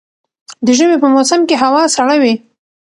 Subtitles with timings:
[0.65, 2.33] د ژمي په موسم کي هوا سړه وي